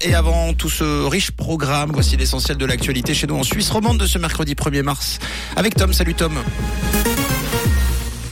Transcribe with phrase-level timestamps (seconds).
[0.00, 3.98] Et avant tout ce riche programme, voici l'essentiel de l'actualité chez nous en Suisse romande
[3.98, 5.18] de ce mercredi 1er mars.
[5.56, 6.32] Avec Tom, salut Tom.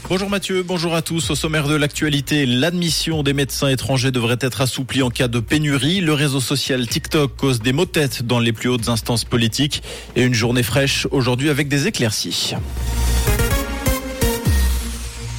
[0.09, 1.29] Bonjour Mathieu, bonjour à tous.
[1.29, 6.01] Au sommaire de l'actualité, l'admission des médecins étrangers devrait être assouplie en cas de pénurie.
[6.01, 9.81] Le réseau social TikTok cause des maux têtes dans les plus hautes instances politiques
[10.15, 12.55] et une journée fraîche aujourd'hui avec des éclaircies.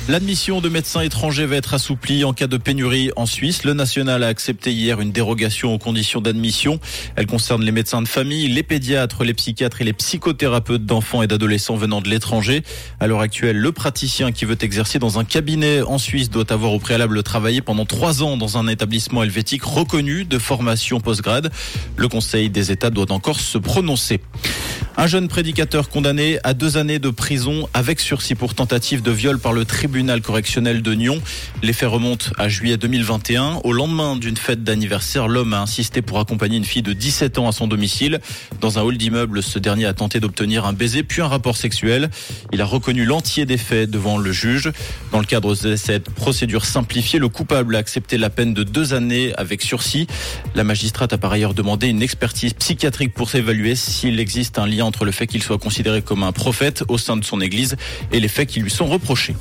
[0.06, 3.64] L'admission de médecins étrangers va être assouplie en cas de pénurie en Suisse.
[3.64, 6.78] Le national a accepté hier une dérogation aux conditions d'admission.
[7.16, 11.26] Elle concerne les médecins de famille, les pédiatres, les psychiatres et les psychothérapeutes d'enfants et
[11.26, 12.62] d'adolescents venant de l'étranger.
[13.00, 16.74] À l'heure actuelle, le praticien qui veut exercer dans un cabinet en Suisse doit avoir
[16.74, 21.50] au préalable travaillé pendant trois ans dans un établissement helvétique reconnu de formation postgrade.
[21.96, 24.20] Le Conseil des États doit encore se prononcer.
[24.96, 29.40] Un jeune prédicateur condamné à deux années de prison avec sursis pour tentative de viol
[29.40, 31.20] par le tribunal correctionnel de Nyon.
[31.64, 33.60] Les faits remontent à juillet 2021.
[33.64, 37.48] Au lendemain d'une fête d'anniversaire, l'homme a insisté pour accompagner une fille de 17 ans
[37.48, 38.20] à son domicile.
[38.60, 42.08] Dans un hall d'immeuble, ce dernier a tenté d'obtenir un baiser puis un rapport sexuel.
[42.52, 44.70] Il a reconnu l'entier des faits devant le juge.
[45.10, 48.94] Dans le cadre de cette procédure simplifiée, le coupable a accepté la peine de deux
[48.94, 50.06] années avec sursis.
[50.54, 54.83] La magistrate a par ailleurs demandé une expertise psychiatrique pour s'évaluer s'il existe un lien
[54.84, 57.76] entre le fait qu'il soit considéré comme un prophète au sein de son église
[58.12, 59.34] et les faits qui lui sont reprochés.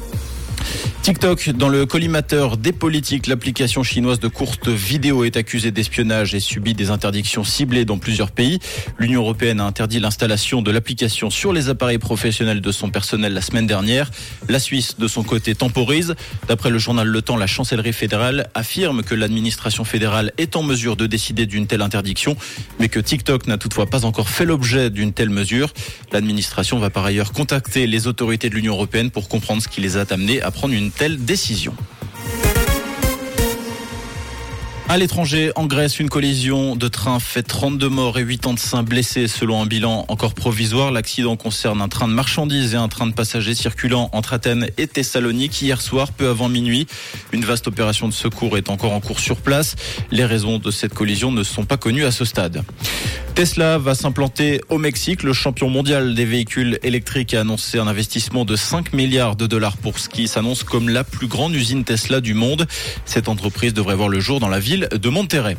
[1.03, 6.39] TikTok, dans le collimateur des politiques, l'application chinoise de courtes vidéos est accusée d'espionnage et
[6.39, 8.59] subit des interdictions ciblées dans plusieurs pays.
[8.99, 13.41] L'Union européenne a interdit l'installation de l'application sur les appareils professionnels de son personnel la
[13.41, 14.09] semaine dernière.
[14.47, 16.15] La Suisse, de son côté, temporise.
[16.47, 20.95] D'après le journal Le Temps, la chancellerie fédérale affirme que l'administration fédérale est en mesure
[20.95, 22.37] de décider d'une telle interdiction,
[22.79, 25.73] mais que TikTok n'a toutefois pas encore fait l'objet d'une telle mesure.
[26.13, 29.97] L'administration va par ailleurs contacter les autorités de l'Union européenne pour comprendre ce qui les
[29.97, 31.75] a amenés à prendre une telle décision.
[34.89, 39.61] À l'étranger, en Grèce, une collision de train fait 32 morts et 85 blessés selon
[39.61, 40.91] un bilan encore provisoire.
[40.91, 44.85] L'accident concerne un train de marchandises et un train de passagers circulant entre Athènes et
[44.85, 46.85] Thessalonique hier soir, peu avant minuit.
[47.31, 49.75] Une vaste opération de secours est encore en cours sur place.
[50.11, 52.63] Les raisons de cette collision ne sont pas connues à ce stade.
[53.35, 55.23] Tesla va s'implanter au Mexique.
[55.23, 59.75] Le champion mondial des véhicules électriques a annoncé un investissement de 5 milliards de dollars
[59.77, 62.67] pour ce qui s'annonce comme la plus grande usine Tesla du monde.
[63.05, 65.57] Cette entreprise devrait voir le jour dans la ville de Monterrey.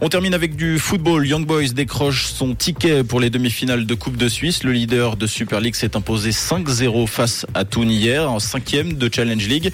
[0.00, 1.24] On termine avec du football.
[1.24, 4.64] Young Boys décroche son ticket pour les demi-finales de Coupe de Suisse.
[4.64, 9.08] Le leader de Super League s'est imposé 5-0 face à Thun hier, en cinquième de
[9.12, 9.72] Challenge League.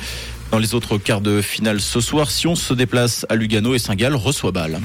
[0.50, 4.16] Dans les autres quarts de finale ce soir, Sion se déplace à Lugano et Saint-Gall
[4.16, 4.78] reçoit Bâle.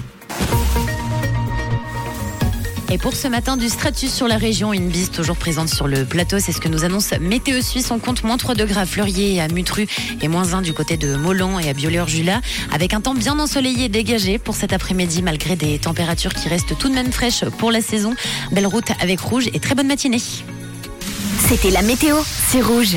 [2.90, 6.06] Et pour ce matin, du stratus sur la région, une bise toujours présente sur le
[6.06, 6.38] plateau.
[6.40, 7.90] C'est ce que nous annonce Météo Suisse.
[7.90, 9.88] On compte moins 3 degrés à Fleurier à Mutru
[10.22, 12.42] et moins 1 du côté de Molan et à Bioleur-Jula.
[12.72, 16.78] Avec un temps bien ensoleillé et dégagé pour cet après-midi, malgré des températures qui restent
[16.78, 18.14] tout de même fraîches pour la saison.
[18.52, 20.22] Belle route avec rouge et très bonne matinée.
[21.48, 22.18] C'était la météo,
[22.50, 22.90] c'est rouge.